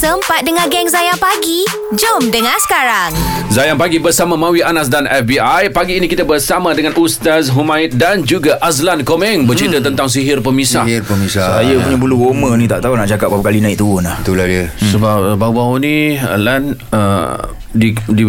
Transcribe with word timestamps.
sempat 0.00 0.40
dengar 0.48 0.64
geng 0.72 0.88
Zayan 0.88 1.20
Pagi? 1.20 1.68
Jom 1.92 2.32
dengar 2.32 2.56
sekarang. 2.64 3.12
Zayan 3.52 3.76
Pagi 3.76 4.00
bersama 4.00 4.32
Mawi 4.32 4.64
Anas 4.64 4.88
dan 4.88 5.04
FBI. 5.04 5.68
Pagi 5.76 6.00
ini 6.00 6.08
kita 6.08 6.24
bersama 6.24 6.72
dengan 6.72 6.96
Ustaz 6.96 7.52
Humaid 7.52 8.00
dan 8.00 8.24
juga 8.24 8.56
Azlan 8.64 9.04
Komeng 9.04 9.44
bercerita 9.44 9.76
hmm. 9.76 9.92
tentang 9.92 10.08
sihir 10.08 10.40
pemisah. 10.40 10.88
Sihir 10.88 11.04
pemisah. 11.04 11.60
Saya 11.60 11.76
punya 11.84 12.00
bulu 12.00 12.16
roma 12.16 12.56
ni 12.56 12.64
tak 12.64 12.80
tahu 12.80 12.96
nak 12.96 13.12
cakap 13.12 13.28
berapa 13.28 13.52
kali 13.52 13.60
naik 13.60 13.76
turun 13.76 14.08
lah. 14.08 14.16
Itulah 14.24 14.48
dia. 14.48 14.72
Hmm. 14.72 14.88
Sebab 14.88 15.16
uh, 15.20 15.36
baru-baru 15.36 15.74
ni 15.84 16.16
Lan 16.16 16.80
uh, 16.96 17.36
di, 17.76 17.92
di 17.92 18.24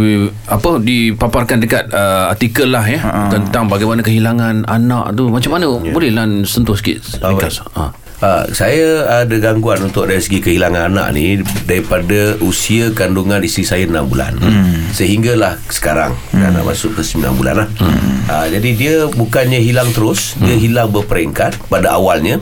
apa 0.52 0.76
dipaparkan 0.76 1.64
dekat 1.64 1.88
uh, 1.96 2.36
artikel 2.36 2.68
lah 2.68 2.84
ya 2.84 3.00
uh-huh. 3.00 3.32
tentang 3.32 3.72
bagaimana 3.72 4.04
kehilangan 4.04 4.68
anak 4.68 5.16
tu 5.16 5.32
macam 5.32 5.56
mana 5.56 5.72
yeah. 5.80 5.96
boleh 5.96 6.12
Lan 6.12 6.44
sentuh 6.44 6.76
sikit 6.76 7.00
ringkas. 7.24 7.64
Ha. 7.80 8.11
Uh, 8.22 8.46
saya 8.54 9.10
ada 9.26 9.34
gangguan 9.42 9.82
untuk 9.82 10.06
dari 10.06 10.22
segi 10.22 10.46
kehilangan 10.46 10.94
anak 10.94 11.10
ni 11.18 11.42
daripada 11.66 12.38
usia 12.46 12.94
kandungan 12.94 13.42
isteri 13.42 13.66
saya 13.66 13.84
6 13.90 13.98
bulan. 14.14 14.38
Hmm. 14.38 14.94
Sehinggalah 14.94 15.58
sekarang 15.74 16.14
hmm. 16.30 16.38
dah 16.38 16.50
nak 16.54 16.70
masuk 16.70 16.94
ke 16.94 17.02
9 17.02 17.34
bulan 17.34 17.66
lah. 17.66 17.70
Hmm. 17.82 18.22
Uh, 18.30 18.46
jadi 18.54 18.70
dia 18.78 18.96
bukannya 19.10 19.58
hilang 19.58 19.90
terus, 19.90 20.38
hmm. 20.38 20.46
dia 20.46 20.56
hilang 20.62 20.94
berperingkat 20.94 21.58
pada 21.66 21.98
awalnya. 21.98 22.38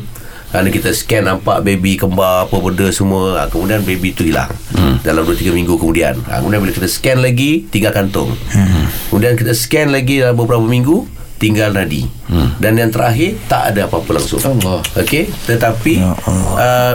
Kerana 0.51 0.67
kita 0.73 0.91
scan 0.91 1.29
nampak 1.29 1.61
baby 1.61 1.95
kembar 1.95 2.49
apa 2.49 2.57
benda 2.59 2.91
semua. 2.91 3.39
Uh, 3.39 3.47
kemudian 3.47 3.79
baby 3.79 4.11
tu 4.11 4.27
hilang. 4.27 4.51
Hmm. 4.75 4.99
Dalam 4.99 5.23
2-3 5.23 5.55
minggu 5.55 5.79
kemudian. 5.79 6.19
Uh, 6.27 6.43
kemudian 6.43 6.59
bila 6.59 6.73
kita 6.75 6.91
scan 6.91 7.23
lagi, 7.23 7.71
tinggal 7.71 7.95
kantung. 7.95 8.35
Hmm. 8.51 8.83
Kemudian 9.07 9.39
kita 9.39 9.55
scan 9.55 9.95
lagi 9.95 10.19
dalam 10.19 10.35
beberapa 10.35 10.67
minggu, 10.67 11.18
tinggal 11.39 11.71
nadi. 11.71 12.03
Hmm. 12.27 12.53
Dan 12.59 12.75
yang 12.75 12.91
terakhir 12.91 13.39
tak 13.47 13.73
ada 13.73 13.87
apa-apa 13.87 14.19
langsung. 14.19 14.43
Allah. 14.43 14.83
Okey, 14.99 15.31
tetapi 15.47 15.93
ya 16.03 16.11
uh, 16.59 16.93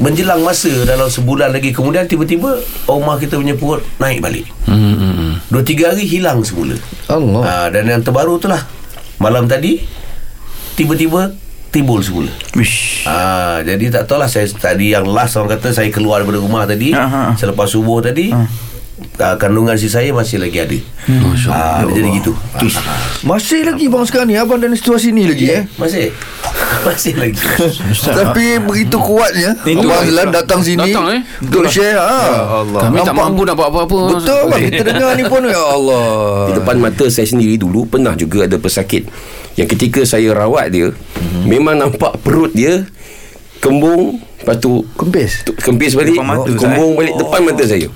menjelang 0.00 0.40
masa 0.42 0.72
dalam 0.82 1.06
sebulan 1.06 1.54
lagi 1.54 1.70
kemudian 1.70 2.08
tiba-tiba 2.10 2.58
rumah 2.90 3.20
kita 3.20 3.36
punya 3.36 3.58
perut 3.58 3.82
naik 3.98 4.22
balik. 4.22 4.46
Hmm. 4.64 4.78
hmm, 4.78 5.14
hmm. 5.18 5.32
Dua 5.50 5.62
tiga 5.66 5.92
hari 5.92 6.06
hilang 6.06 6.40
semula. 6.46 6.78
Allah. 7.10 7.42
Uh, 7.42 7.68
dan 7.74 7.84
yang 7.90 8.00
terbaru 8.00 8.38
itulah 8.38 8.62
malam 9.18 9.50
tadi 9.50 9.82
tiba-tiba 10.78 11.34
timbul 11.74 12.00
semula. 12.00 12.30
Wish. 12.54 13.04
Ah, 13.08 13.64
jadi 13.64 13.88
tak 13.90 14.06
tahulah 14.06 14.28
saya 14.28 14.46
tadi 14.48 14.92
yang 14.94 15.08
last 15.08 15.34
orang 15.40 15.56
kata 15.56 15.74
saya 15.74 15.88
keluar 15.88 16.20
daripada 16.22 16.38
rumah 16.38 16.62
tadi 16.68 16.92
Aha. 16.94 17.34
selepas 17.34 17.66
subuh 17.66 17.98
tadi. 18.00 18.30
Aha 18.30 18.71
uh, 19.18 19.36
kandungan 19.36 19.76
si 19.76 19.90
saya 19.90 20.10
masih 20.10 20.40
lagi 20.40 20.58
ada. 20.62 20.78
Hmm. 21.06 21.34
Uh, 21.34 21.90
jadi 21.92 22.08
gitu. 22.22 22.32
Tush. 22.58 22.78
Masih 23.26 23.66
lagi 23.66 23.86
bang 23.90 24.04
sekarang 24.06 24.28
ni 24.30 24.36
abang 24.38 24.58
dalam 24.58 24.74
situasi 24.74 25.10
ni 25.10 25.26
lagi 25.26 25.46
yeah, 25.50 25.62
eh? 25.62 25.78
Masih. 25.78 26.04
masih 26.86 27.14
lagi. 27.18 27.42
Tapi 28.22 28.46
begitu 28.62 28.96
kuatnya 28.98 29.58
abang 29.62 30.02
Zelan 30.06 30.28
datang 30.30 30.60
sini 30.62 30.90
datang, 30.90 31.06
eh? 31.12 31.20
untuk 31.42 31.66
share 31.68 31.98
ha. 31.98 32.14
Ya 32.22 32.42
Allah. 32.62 32.80
Kami 32.86 32.96
Nampak. 33.02 33.08
tak 33.10 33.14
mampu 33.18 33.40
nak 33.44 33.54
buat 33.58 33.68
apa-apa. 33.68 33.98
Betul 34.18 34.40
bang 34.50 34.60
kita 34.70 34.82
dengar 34.88 35.10
ni 35.18 35.24
pun 35.26 35.42
ya 35.46 35.62
Allah. 35.62 36.06
Di 36.48 36.52
depan 36.58 36.76
mata 36.78 37.04
saya 37.10 37.26
sendiri 37.28 37.58
dulu 37.58 37.86
pernah 37.86 38.14
juga 38.14 38.46
ada 38.46 38.56
pesakit 38.58 39.06
yang 39.56 39.68
ketika 39.68 40.00
saya 40.08 40.32
rawat 40.32 40.72
dia 40.72 40.88
mm-hmm. 40.92 41.44
memang 41.44 41.76
nampak 41.76 42.16
perut 42.24 42.52
dia 42.56 42.88
kembung 43.60 44.18
lepas 44.42 44.58
tu 44.58 44.82
kempis 44.98 45.46
kempis 45.60 45.94
balik 45.94 46.18
kembung 46.58 46.98
balik 46.98 47.14
depan 47.14 47.40
mata 47.46 47.62
saya 47.62 47.86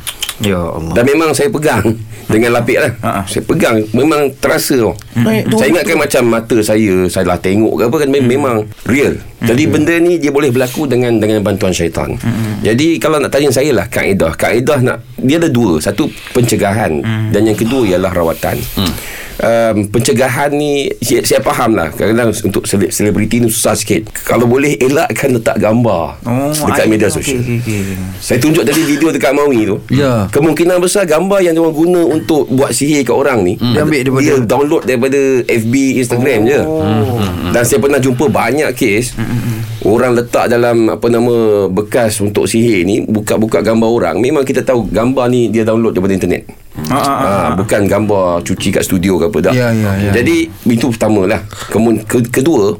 Ya 0.45 0.61
Allah. 0.61 0.93
Dan 0.93 1.05
memang 1.09 1.33
saya 1.33 1.49
pegang 1.49 1.97
dengan 2.29 2.61
lapik 2.61 2.77
lah. 2.77 2.93
Ha-ha. 3.01 3.21
Saya 3.25 3.43
pegang 3.47 3.89
memang 3.97 4.33
terasa 4.37 4.77
tau. 4.77 4.93
Hmm. 5.17 5.57
Saya 5.57 5.69
ingatkan 5.73 5.97
macam 5.97 6.23
mata 6.29 6.57
saya 6.61 7.09
saya 7.09 7.25
lah 7.25 7.41
tengok 7.41 7.73
ke 7.81 7.83
apa 7.89 7.97
kan 8.05 8.09
hmm. 8.13 8.27
memang 8.29 8.57
real. 8.85 9.17
Hmm. 9.17 9.49
Jadi 9.49 9.63
benda 9.65 9.95
ni 9.97 10.21
dia 10.21 10.29
boleh 10.29 10.53
berlaku 10.53 10.85
dengan 10.85 11.17
dengan 11.17 11.41
bantuan 11.41 11.73
syaitan. 11.73 12.13
Hmm. 12.21 12.61
Jadi 12.61 13.01
kalau 13.01 13.17
nak 13.17 13.33
tanya 13.33 13.49
saya 13.49 13.73
lah 13.73 13.89
kaedah, 13.89 14.37
kaedah 14.37 14.79
nak 14.85 14.99
dia 15.17 15.41
ada 15.41 15.49
dua, 15.49 15.81
satu 15.81 16.05
pencegahan 16.37 17.01
hmm. 17.01 17.33
dan 17.33 17.49
yang 17.49 17.57
kedua 17.57 17.89
ialah 17.89 18.13
rawatan. 18.13 18.61
Hmm 18.77 18.93
um, 19.41 19.77
pencegahan 19.91 20.51
ni 20.53 20.89
saya, 21.01 21.21
saya 21.25 21.41
faham 21.45 21.77
lah 21.77 21.93
kadang-kadang 21.93 22.33
untuk 22.33 22.65
selebriti 22.69 23.43
ni 23.43 23.49
susah 23.53 23.77
sikit 23.77 24.09
kalau 24.25 24.49
boleh 24.49 24.77
elakkan 24.81 25.37
letak 25.37 25.61
gambar 25.61 26.17
oh, 26.25 26.53
dekat 26.73 26.87
media 26.89 27.09
sosial 27.13 27.41
okay, 27.41 27.61
okay, 27.61 27.81
okay. 27.83 27.99
saya 28.21 28.39
tunjuk 28.41 28.65
tadi 28.65 28.81
video 28.85 29.09
dekat 29.13 29.33
Maui 29.37 29.69
tu 29.69 29.77
yeah. 29.93 30.29
kemungkinan 30.33 30.81
besar 30.81 31.05
gambar 31.05 31.45
yang 31.45 31.55
diorang 31.57 31.77
guna 31.77 32.01
untuk 32.05 32.49
buat 32.49 32.73
sihir 32.73 33.05
kat 33.05 33.17
orang 33.17 33.45
ni 33.45 33.55
hmm. 33.57 33.75
dia, 33.75 33.81
ambil 33.85 34.01
daripada 34.01 34.25
dia 34.25 34.37
download 34.45 34.83
daripada 34.85 35.06
FB 35.47 35.75
Instagram 36.03 36.41
oh. 36.43 36.49
je 36.49 36.61
hmm. 36.61 37.53
dan 37.55 37.63
saya 37.63 37.79
pernah 37.79 38.01
jumpa 38.03 38.27
banyak 38.27 38.71
kes 38.75 39.15
hmm. 39.15 39.87
orang 39.87 40.19
letak 40.19 40.51
dalam 40.51 40.91
apa 40.91 41.07
nama 41.07 41.67
bekas 41.71 42.19
untuk 42.19 42.51
sihir 42.51 42.83
ni 42.83 43.05
buka-buka 43.07 43.63
gambar 43.63 43.89
orang 43.89 44.17
memang 44.19 44.43
kita 44.43 44.67
tahu 44.67 44.89
gambar 44.91 45.31
ni 45.31 45.53
dia 45.53 45.63
download 45.63 45.95
daripada 45.95 46.17
internet 46.17 46.45
Ha, 46.77 47.01
ha, 47.01 47.15
ha, 47.17 47.49
bukan 47.57 47.89
gambar 47.89 48.45
cuci 48.45 48.69
kat 48.69 48.85
studio 48.85 49.17
ke 49.17 49.33
apa 49.33 49.39
dah. 49.49 49.55
Ya, 49.57 49.73
ya, 49.73 49.97
ya. 49.97 50.13
Jadi 50.13 50.45
itu 50.69 50.93
pertama 50.93 51.25
lah. 51.25 51.41
Kemudian 51.73 52.05
ke, 52.05 52.21
kedua 52.29 52.77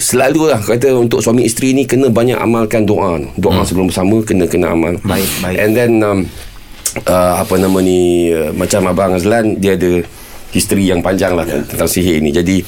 selalu 0.00 0.54
lah 0.54 0.62
kata 0.62 0.94
untuk 0.96 1.20
suami 1.20 1.44
isteri 1.44 1.76
ni 1.76 1.84
kena 1.84 2.08
banyak 2.08 2.40
amalkan 2.40 2.88
doa. 2.88 3.20
Doa 3.36 3.60
hmm. 3.60 3.66
sebelum 3.68 3.86
bersama 3.92 4.24
kena 4.24 4.48
kena 4.48 4.72
amal. 4.72 4.96
Baik, 5.04 5.28
baik. 5.44 5.56
And 5.60 5.70
then 5.76 5.92
um, 6.00 6.18
uh, 7.04 7.34
apa 7.44 7.54
nama 7.60 7.78
ni 7.84 8.32
uh, 8.32 8.50
macam 8.56 8.88
abang 8.88 9.12
Azlan 9.12 9.60
dia 9.60 9.76
ada 9.76 10.02
history 10.54 10.88
yang 10.88 11.04
panjang 11.04 11.36
lah 11.36 11.44
yeah. 11.44 11.64
tentang 11.64 11.88
sihir 11.88 12.20
ni. 12.20 12.30
Jadi 12.32 12.64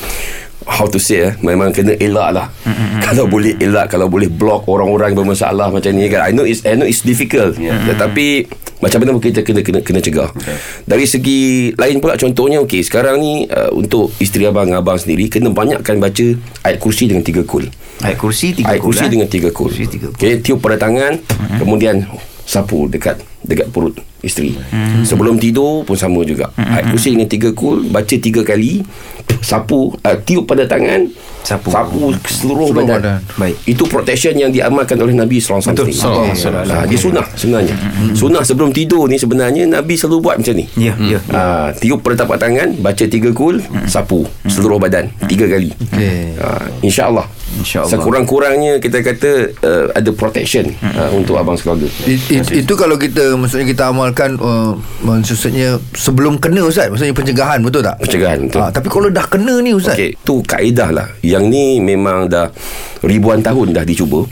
how 0.68 0.84
to 0.86 1.00
say 1.00 1.24
eh 1.24 1.32
memang 1.40 1.72
kena 1.72 1.96
elak 1.96 2.28
lah 2.36 2.46
mm-hmm. 2.68 3.00
kalau 3.00 3.24
boleh 3.24 3.56
elak 3.56 3.88
kalau 3.88 4.12
boleh 4.12 4.28
block 4.28 4.68
orang-orang 4.68 5.12
yang 5.12 5.24
bermasalah 5.24 5.72
macam 5.72 5.90
ni 5.96 6.06
kan 6.12 6.20
I 6.28 6.36
know 6.36 6.44
it's 6.44 6.60
I 6.68 6.76
know 6.76 6.84
it's 6.84 7.00
difficult 7.00 7.56
yeah. 7.56 7.80
tetapi 7.88 8.44
macam 8.80 8.98
mana 9.04 9.20
kita 9.20 9.44
kena 9.44 9.60
kena 9.60 9.80
kena 9.84 10.00
cegah 10.00 10.30
okay. 10.32 10.56
dari 10.84 11.04
segi 11.04 11.72
lain 11.76 12.00
pula 12.00 12.16
contohnya 12.16 12.60
okey 12.64 12.80
sekarang 12.84 13.20
ni 13.20 13.44
uh, 13.48 13.72
untuk 13.72 14.12
isteri 14.20 14.48
abang 14.48 14.72
abang 14.72 14.96
sendiri 14.96 15.28
kena 15.32 15.52
banyakkan 15.52 16.00
baca 16.00 16.26
ayat 16.64 16.78
kursi 16.80 17.08
dengan 17.08 17.24
tiga 17.24 17.44
kul 17.44 17.64
ayat 18.04 18.16
kursi 18.16 18.56
tiga 18.56 18.72
ayat 18.72 18.80
kursi 18.80 19.04
eh? 19.04 19.10
dengan 19.12 19.28
tiga 19.28 19.48
kul 19.52 19.72
okey 19.72 20.40
tiup 20.40 20.60
pada 20.60 20.80
tangan 20.80 21.20
mm-hmm. 21.20 21.58
kemudian 21.60 22.04
sapu 22.44 22.88
dekat 22.88 23.20
dekat 23.50 23.66
perut 23.74 23.98
isteri. 24.22 24.54
Hmm. 24.54 25.02
Sebelum 25.02 25.40
tidur 25.40 25.82
pun 25.82 25.98
sama 25.98 26.22
juga. 26.22 26.52
Hmm. 26.54 26.70
Ayat 26.70 26.84
kursi 26.94 27.16
dengan 27.16 27.26
tiga 27.26 27.50
kul, 27.50 27.88
baca 27.90 28.14
tiga 28.14 28.46
kali, 28.46 28.84
sapu, 29.42 29.90
uh, 29.96 30.16
tiup 30.22 30.46
pada 30.46 30.68
tangan, 30.68 31.08
sapu, 31.42 31.72
sapu 31.72 32.14
seluruh, 32.22 32.68
seluruh 32.68 32.68
badan. 32.70 33.00
badan. 33.00 33.18
Baik. 33.40 33.56
Itu 33.66 33.88
protection 33.88 34.36
yang 34.36 34.52
diamalkan 34.54 35.00
oleh 35.00 35.16
Nabi 35.16 35.40
SAW. 35.40 35.72
Betul. 35.72 35.90
Okay. 35.90 36.36
so, 36.36 36.52
uh, 36.52 36.84
dia 36.86 36.98
sunnah 37.00 37.26
sebenarnya. 37.34 37.74
Hmm. 37.74 38.14
Sunnah 38.14 38.42
sebelum 38.44 38.70
tidur 38.70 39.08
ni 39.10 39.16
sebenarnya 39.16 39.66
Nabi 39.66 39.96
selalu 39.96 40.16
buat 40.22 40.36
macam 40.38 40.54
ni. 40.54 40.68
Ya. 40.76 40.94
Yeah. 41.00 41.18
Yeah. 41.18 41.22
Uh, 41.32 41.68
tiup 41.80 42.04
pada 42.04 42.22
tapak 42.22 42.38
tangan, 42.38 42.76
baca 42.78 43.04
tiga 43.08 43.34
kul, 43.34 43.58
hmm. 43.58 43.88
sapu 43.88 44.28
hmm. 44.28 44.50
seluruh 44.52 44.78
badan 44.78 45.10
tiga 45.26 45.48
kali. 45.48 45.74
Okay. 45.90 46.38
Uh, 46.38 46.86
InsyaAllah. 46.86 47.26
InsyaAllah. 47.58 47.90
Sekurang-kurangnya 47.90 48.78
kita 48.78 49.02
kata 49.02 49.30
uh, 49.66 49.84
ada 49.90 50.10
protection 50.14 50.70
hmm. 50.70 50.94
uh, 50.94 51.10
untuk 51.18 51.34
abang 51.34 51.58
sekeluarga. 51.58 51.90
It, 52.06 52.22
it, 52.30 52.46
itu 52.62 52.72
kalau 52.78 52.94
kita 52.94 53.34
maksudnya 53.34 53.66
kita 53.66 53.90
amalkan 53.90 54.38
uh, 54.38 54.78
maksudnya 55.02 55.82
sebelum 55.98 56.38
kena 56.38 56.62
Ustaz, 56.62 56.86
maksudnya 56.86 57.16
pencegahan 57.16 57.58
betul 57.60 57.82
tak? 57.82 57.98
Pencegahan 57.98 58.46
betul. 58.46 58.60
Uh, 58.62 58.70
tapi 58.70 58.88
kalau 58.88 59.08
dah 59.10 59.26
kena 59.26 59.58
ni 59.58 59.74
Ustaz. 59.74 59.98
Okey, 59.98 60.14
tu 60.22 60.38
kaedah 60.46 60.90
lah. 60.94 61.08
Yang 61.26 61.44
ni 61.50 61.64
memang 61.82 62.30
dah 62.30 62.54
ribuan 63.02 63.42
tahun 63.42 63.74
dah 63.74 63.82
dicuba 63.82 64.22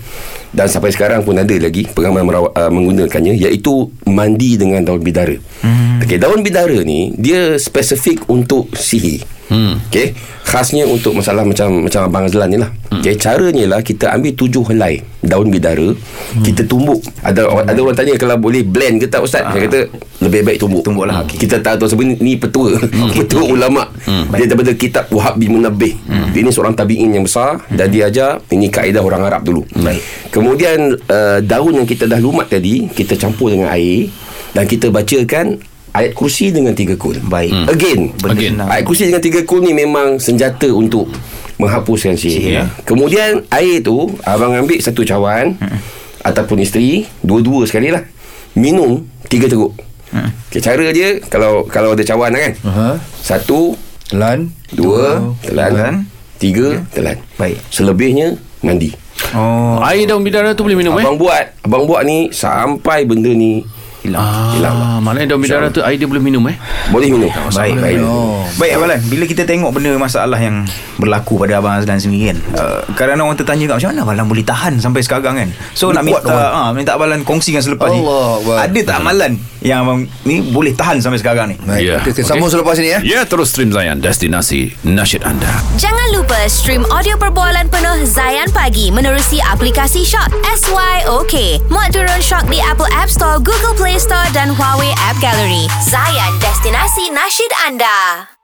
dan 0.49 0.65
sampai 0.65 0.89
sekarang 0.89 1.21
pun 1.29 1.37
ada 1.37 1.53
lagi 1.61 1.85
pengamal 1.93 2.25
merawat, 2.25 2.53
uh, 2.57 2.71
menggunakannya 2.73 3.37
iaitu 3.37 3.93
mandi 4.09 4.57
dengan 4.57 4.81
daun 4.81 5.03
bidara. 5.03 5.37
Hmm. 5.61 6.01
Okey, 6.01 6.17
daun 6.17 6.41
bidara 6.41 6.81
ni 6.87 7.13
dia 7.19 7.59
spesifik 7.61 8.25
untuk 8.31 8.73
sihir. 8.73 9.38
Hmm. 9.49 9.81
Okey, 9.89 10.13
khasnya 10.45 10.85
untuk 10.85 11.17
masalah 11.17 11.41
macam 11.45 11.89
macam 11.89 12.01
abang 12.05 12.29
Azlan 12.29 12.49
ni 12.53 12.59
lah. 12.61 12.69
Hmm. 12.93 13.01
Okey, 13.01 13.17
caranya 13.17 13.65
lah 13.65 13.81
kita 13.81 14.13
ambil 14.13 14.33
tujuh 14.37 14.65
helai 14.69 15.01
daun 15.25 15.49
bidara, 15.49 15.97
hmm. 15.97 16.45
kita 16.45 16.63
tumbuk. 16.69 17.01
Ada 17.25 17.49
hmm. 17.49 17.69
ada 17.73 17.79
orang 17.81 17.97
tanya 17.97 18.15
kalau 18.21 18.37
boleh 18.37 18.61
blend 18.63 19.01
ke 19.01 19.07
tak 19.09 19.25
ustaz? 19.25 19.49
Ha. 19.49 19.57
Saya 19.57 19.65
kata 19.65 19.81
lebih 20.21 20.41
baik 20.45 20.59
tumbuk. 20.61 20.85
Tumbuk 20.85 21.09
lah. 21.09 21.25
Okay. 21.25 21.49
Kita 21.49 21.65
tahu 21.65 21.81
tu 21.81 21.87
sebenarnya 21.89 22.21
ni 22.21 22.37
petua. 22.37 22.77
Okay. 22.77 23.17
petua 23.25 23.43
ulama. 23.49 23.89
Hmm. 24.05 24.29
Dia 24.37 24.45
daripada 24.45 24.73
kitab 24.77 25.09
Wahab 25.09 25.41
bin 25.41 25.57
Munabbih. 25.57 25.97
Hmm. 26.05 26.29
Dia 26.37 26.41
ni 26.45 26.53
seorang 26.53 26.77
tabi'in 26.77 27.09
yang 27.09 27.25
besar 27.25 27.65
hmm. 27.65 27.77
dan 27.77 27.87
dia 27.89 28.13
ajar 28.13 28.31
ini 28.53 28.69
kaedah 28.69 29.01
orang 29.01 29.25
Arab 29.25 29.43
dulu. 29.49 29.65
Baik. 29.81 30.05
Kemudian 30.29 30.93
uh, 31.09 31.41
daun 31.41 31.73
yang 31.73 31.89
kita 31.89 32.05
dah 32.05 32.21
lumat 32.21 32.53
tadi, 32.53 32.85
kita 32.93 33.17
campur 33.17 33.49
dengan 33.49 33.73
air 33.73 34.13
dan 34.53 34.69
kita 34.69 34.93
bacakan 34.93 35.57
ayat 35.99 36.13
kursi 36.15 36.55
dengan 36.55 36.71
tiga 36.79 36.95
kul. 36.95 37.19
Baik. 37.27 37.51
Hmm. 37.51 37.67
Again, 37.67 38.01
Again. 38.23 38.55
Ayat 38.63 38.85
kursi 38.87 39.11
dengan 39.11 39.19
tiga 39.19 39.43
kul 39.43 39.67
ni 39.67 39.75
memang 39.75 40.23
senjata 40.23 40.71
untuk 40.71 41.11
menghapuskan 41.59 42.15
sihir. 42.15 42.39
sihir 42.39 42.53
ya. 42.63 42.65
Kemudian 42.87 43.43
air 43.51 43.83
tu 43.83 44.07
abang 44.23 44.55
ambil 44.55 44.79
satu 44.79 45.03
cawan 45.03 45.59
hmm. 45.59 45.79
ataupun 46.23 46.63
isteri 46.63 47.11
dua-dua 47.27 47.67
sekali 47.67 47.91
lah. 47.91 48.07
Minum 48.55 49.03
tiga 49.27 49.51
teguk. 49.51 49.75
Hmm. 50.15 50.31
Okay, 50.49 50.63
cara 50.63 50.89
dia 50.95 51.19
kalau 51.27 51.67
kalau 51.67 51.99
ada 51.99 52.05
cawan 52.07 52.33
kan. 52.33 52.53
Uh-huh. 52.63 52.95
Satu 53.21 53.75
telan, 54.09 54.55
dua, 54.73 55.21
dua 55.21 55.45
telan, 55.45 55.71
telan, 55.75 55.95
tiga 56.39 56.67
yeah. 56.79 56.87
telan. 56.95 57.17
Baik. 57.37 57.59
Selebihnya 57.69 58.39
mandi. 58.63 58.95
Oh 59.35 59.83
Air 59.83 60.07
daun 60.07 60.23
bidara 60.23 60.55
tu 60.55 60.63
boleh 60.63 60.79
minum 60.79 60.95
eh? 60.95 61.03
Abang 61.03 61.19
buat 61.19 61.59
Abang 61.67 61.85
buat 61.91 62.07
ni 62.07 62.31
Sampai 62.31 63.03
benda 63.03 63.29
ni 63.35 63.67
Hilang 64.09 64.25
Hilang 64.53 64.75
lah 64.75 64.87
Ah, 64.89 64.99
maknanya 64.99 65.29
daun 65.31 65.41
bidara 65.41 65.69
tu 65.69 65.81
air 65.81 65.95
dia 65.95 66.05
boleh 66.05 66.19
minum 66.19 66.43
eh? 66.49 66.57
Boleh 66.89 67.09
minum 67.09 67.29
Baik, 67.51 67.77
baik. 67.77 67.99
Oh. 68.01 68.43
Baik 68.57 68.73
Abalan, 68.75 68.99
bila 69.07 69.25
kita 69.25 69.45
tengok 69.45 69.71
benda 69.71 69.93
masalah 69.95 70.37
yang 70.37 70.65
berlaku 70.97 71.37
pada 71.37 71.59
Abang 71.59 71.77
Azlan 71.77 71.97
sendiri 71.97 72.33
kan. 72.33 72.39
Uh, 72.53 72.81
kadang-kadang 72.93 73.27
orang 73.27 73.39
tertanya 73.39 73.65
kat 73.67 73.77
macam 73.79 73.89
mana 73.91 74.01
Abalan 74.03 74.25
boleh 74.27 74.43
tahan 74.43 74.73
sampai 74.79 75.01
sekarang 75.01 75.35
kan. 75.37 75.49
So 75.73 75.89
Dia 75.89 76.01
nak 76.01 76.05
minta 76.05 76.33
ah 76.33 76.71
minta 76.73 76.97
Abalan 76.97 77.23
kongsikan 77.23 77.61
selepas 77.61 77.89
ni. 77.89 78.01
Allah. 78.01 78.65
Ada 78.65 78.81
tak 78.83 78.97
amalan 78.99 79.33
yang 79.59 79.83
abang 79.83 80.07
ni 80.23 80.39
boleh 80.41 80.71
tahan 80.73 80.99
sampai 80.99 81.19
sekarang 81.19 81.51
ni? 81.51 81.57
Baik, 81.61 81.83
Ya. 81.83 81.99
kita, 82.01 82.11
kita 82.15 82.29
sambung 82.29 82.47
selepas 82.49 82.75
ini 82.77 82.89
ya. 82.89 82.99
Ya, 83.03 83.21
terus 83.23 83.51
stream 83.51 83.69
Zayan 83.69 83.99
Destinasi 83.99 84.71
Nasyid 84.83 85.23
anda 85.23 85.51
Jangan 85.77 86.09
lupa 86.13 86.39
stream 86.47 86.87
audio 86.89 87.15
perbualan 87.15 87.67
penuh 87.67 88.03
Zayan 88.05 88.49
Pagi 88.49 88.89
menerusi 88.89 89.43
aplikasi 89.45 90.03
Shock 90.03 90.31
SYOK. 90.47 91.35
Muat 91.69 91.91
turun 91.91 92.21
Shock 92.21 92.47
di 92.47 92.59
Apple 92.61 92.87
App 92.89 93.09
Store, 93.09 93.39
Google 93.39 93.75
Play 93.99 94.07
Store 94.15 94.31
dan 94.31 94.55
Huawei 94.55 94.95
App 95.11 95.19
Gallery. 95.19 95.67
Zayan 95.83 96.39
Destinasi 96.39 97.11
Nasyid 97.11 97.51
anda. 97.67 98.38